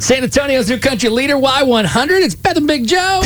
[0.00, 2.22] San Antonio's new country leader, Y100.
[2.22, 3.20] It's Beth and Big Joe.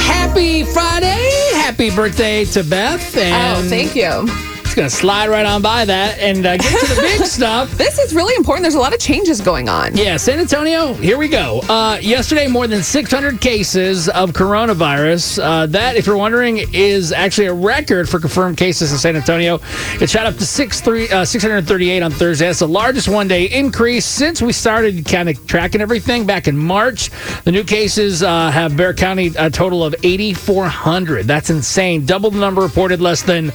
[0.00, 1.28] Happy Friday.
[1.52, 3.14] Happy birthday to Beth.
[3.18, 4.51] Oh, and Oh, thank you.
[4.72, 7.70] It's going to slide right on by that and uh, get to the big stuff.
[7.72, 8.62] This is really important.
[8.62, 9.94] There's a lot of changes going on.
[9.94, 11.60] Yeah, San Antonio, here we go.
[11.68, 15.42] Uh, yesterday, more than 600 cases of coronavirus.
[15.44, 19.60] Uh, that, if you're wondering, is actually a record for confirmed cases in San Antonio.
[20.00, 22.46] It shot up to six, three, uh, 638 on Thursday.
[22.46, 26.56] That's the largest one day increase since we started kind of tracking everything back in
[26.56, 27.10] March.
[27.44, 31.26] The new cases uh, have Bexar County a total of 8,400.
[31.26, 32.06] That's insane.
[32.06, 33.52] Double the number reported less than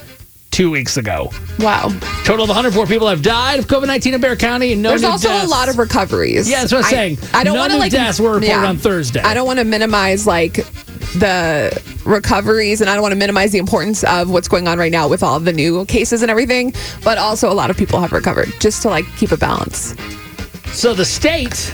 [0.57, 1.29] two weeks ago.
[1.59, 1.89] Wow.
[2.23, 5.03] Total of 104 people have died of COVID 19 in Bexar County, and no There's
[5.03, 5.45] also deaths.
[5.45, 6.49] a lot of recoveries.
[6.49, 7.17] Yeah, that's what I'm I- saying.
[7.31, 9.21] I, don't want to like deaths were reported on Thursday.
[9.21, 10.55] I don't want to minimize like
[11.13, 14.91] the recoveries and I don't want to minimize the importance of what's going on right
[14.91, 18.11] now with all the new cases and everything, but also a lot of people have
[18.11, 19.93] recovered just to like keep a balance.
[20.71, 21.71] So the state,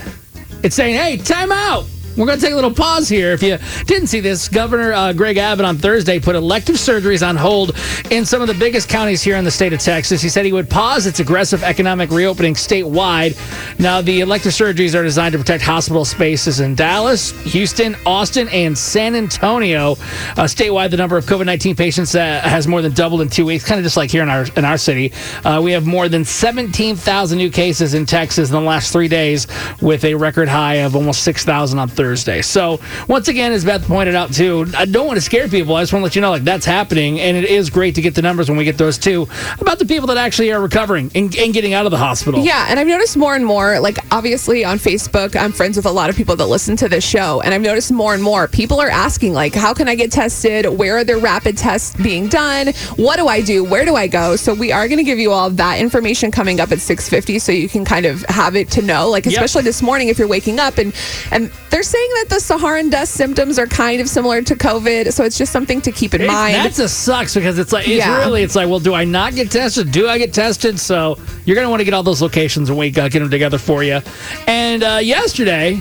[0.62, 1.86] it's saying, hey, time out.
[2.16, 3.32] We're going to take a little pause here.
[3.32, 7.34] If you didn't see this, Governor uh, Greg Abbott on Thursday put elective surgeries on
[7.34, 7.76] hold
[8.12, 10.22] in some of the biggest counties here in the state of Texas.
[10.22, 13.36] He said he would pause its aggressive economic reopening statewide.
[13.80, 18.78] Now, the elective surgeries are designed to protect hospital spaces in Dallas, Houston, Austin, and
[18.78, 19.92] San Antonio.
[19.92, 23.44] Uh, statewide, the number of COVID 19 patients uh, has more than doubled in two
[23.44, 25.12] weeks, kind of just like here in our, in our city.
[25.44, 29.48] Uh, we have more than 17,000 new cases in Texas in the last three days,
[29.80, 32.03] with a record high of almost 6,000 on Thursday.
[32.42, 35.74] So, once again, as Beth pointed out too, I don't want to scare people.
[35.76, 37.20] I just want to let you know, like, that's happening.
[37.20, 39.26] And it is great to get the numbers when we get those too
[39.60, 42.40] about the people that actually are recovering and, and getting out of the hospital.
[42.40, 45.90] Yeah, and I've noticed more and more, like obviously on Facebook, I'm friends with a
[45.90, 48.80] lot of people that listen to this show, and I've noticed more and more people
[48.80, 50.66] are asking, like, how can I get tested?
[50.66, 52.68] Where are their rapid tests being done?
[52.96, 53.64] What do I do?
[53.64, 54.36] Where do I go?
[54.36, 57.52] So we are going to give you all that information coming up at 6:50, so
[57.52, 59.32] you can kind of have it to know, like Yep.
[59.34, 60.92] especially this morning if you're waking up and
[61.30, 65.22] and they're saying that the Saharan dust symptoms are kind of similar to COVID, so
[65.24, 66.54] it's just something to keep in It- mind.
[66.56, 68.18] That just sucks because it's like it's Yeah.
[68.18, 71.54] really it's like well do I not get tested do I get tested so you're
[71.54, 74.00] gonna want to get all those locations and we uh, get them together for you
[74.48, 75.80] and uh, yesterday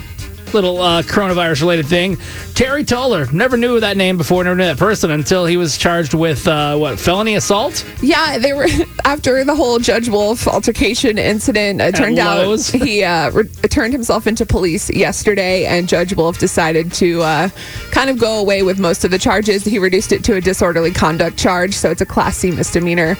[0.53, 2.17] little uh, coronavirus related thing
[2.53, 6.13] Terry Toller never knew that name before never knew that person until he was charged
[6.13, 8.67] with uh, what felony assault Yeah, they were
[9.05, 11.81] after the whole Judge Wolff altercation incident.
[11.81, 16.91] It turned out he uh, re- turned himself into police yesterday, and Judge Wolff decided
[16.93, 17.49] to uh,
[17.91, 19.63] kind of go away with most of the charges.
[19.63, 23.17] He reduced it to a disorderly conduct charge, so it's a Class C misdemeanor.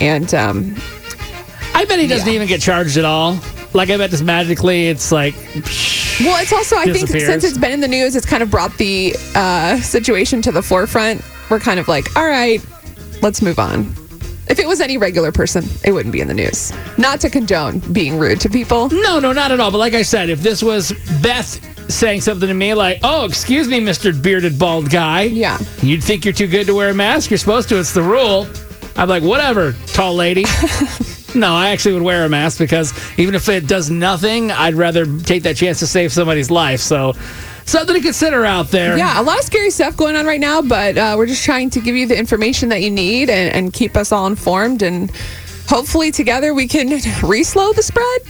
[0.00, 0.74] And um,
[1.74, 2.34] I bet he doesn't Yeah.
[2.34, 3.38] even get charged at all
[3.74, 5.34] like I bet just magically it's like
[6.20, 8.76] well, it's also I think since it's been in the news, it's kind of brought
[8.78, 11.22] the uh, situation to the forefront.
[11.50, 12.64] We're kind of like, all right,
[13.22, 13.92] let's move on.
[14.48, 16.72] If it was any regular person, it wouldn't be in the news.
[16.98, 18.88] Not to condone being rude to people.
[18.90, 19.70] No, no, not at all.
[19.72, 21.60] But like I said, if this was Beth
[21.90, 25.58] saying something to me like, "Oh, excuse me, Mister Bearded Bald Guy," Yeah.
[25.82, 27.30] you'd think you're too good to wear a mask.
[27.30, 27.78] You're supposed to.
[27.78, 28.46] It's the rule.
[28.96, 30.44] I'm like, whatever, tall lady.
[31.36, 35.04] no, I actually would wear a mask because even if it does nothing, I'd rather
[35.20, 36.80] take that chance to save somebody's life.
[36.80, 37.12] So,
[37.64, 38.96] something to consider out there.
[38.96, 41.70] Yeah, a lot of scary stuff going on right now, but uh, we're just trying
[41.70, 44.82] to give you the information that you need and, and keep us all informed.
[44.82, 45.10] And
[45.68, 46.88] hopefully, together, we can
[47.22, 48.22] re slow the spread.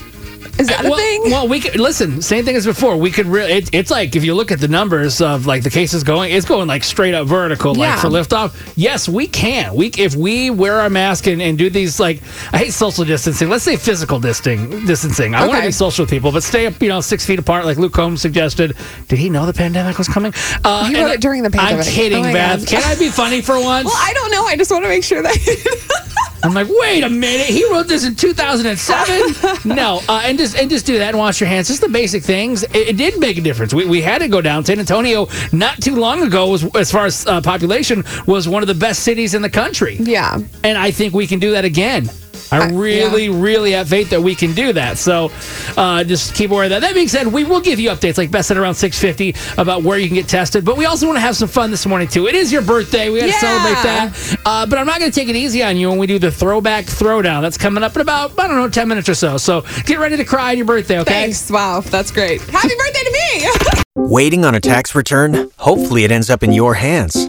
[0.59, 1.23] Is that a well, thing?
[1.25, 2.23] Well, we could listen.
[2.23, 2.97] Same thing as before.
[2.97, 3.53] We could really.
[3.53, 6.47] It, it's like if you look at the numbers of like the cases going, it's
[6.47, 7.77] going like straight up vertical.
[7.77, 7.91] yeah.
[7.93, 9.75] Like for liftoff, yes, we can.
[9.75, 12.23] We if we wear our mask and, and do these like
[12.53, 13.49] I hate social distancing.
[13.49, 14.87] Let's say physical distancing.
[14.87, 15.35] Distancing.
[15.35, 17.65] I want to be social with people, but stay up, you know, six feet apart,
[17.67, 18.77] like Luke Combs suggested.
[19.09, 20.33] Did he know the pandemic was coming?
[20.65, 21.87] Uh, He wrote it during the pandemic.
[21.87, 22.61] I'm kidding, Oh Beth.
[22.61, 22.69] God.
[22.69, 23.85] Can I be funny for once?
[23.87, 24.45] well, I don't know.
[24.45, 25.37] I just want to make sure that.
[26.47, 27.47] I'm like, wait a minute.
[27.47, 29.75] He wrote this in 2007.
[29.77, 31.69] no, uh, and just and just do that and wash your hands.
[31.69, 32.63] Just the basic things.
[32.65, 33.75] It, it did make a difference.
[33.75, 34.65] We, we had to go down.
[34.65, 38.69] San Antonio, not too long ago, was as far as uh, population, was one of
[38.69, 39.97] the best cities in the country.
[40.01, 40.39] yeah.
[40.65, 42.09] And I think we can do that again.
[42.53, 44.99] I Uh, really, really have faith that we can do that.
[44.99, 45.31] So,
[45.77, 46.81] uh, just keep aware of that.
[46.81, 49.83] That being said, we will give you updates like best at around six fifty about
[49.83, 50.65] where you can get tested.
[50.65, 52.27] But we also want to have some fun this morning too.
[52.27, 53.11] It is your birthday.
[53.11, 53.41] We got to Yeah.
[53.41, 54.37] celebrate that.
[54.45, 56.31] Uh, but I'm not going to take it easy on you when we do the
[56.31, 57.43] throwback throwdown.
[57.43, 59.37] That's coming up in about I don't know ten minutes or so.
[59.39, 60.99] So get ready to cry on your birthday.
[61.01, 61.13] Okay.
[61.13, 61.51] Thanks.
[61.51, 62.41] Wow, that's great.
[62.43, 63.83] Happy birthday to me.
[63.97, 65.51] Waiting on a tax return?
[65.57, 67.29] Hopefully, it ends up in your hands.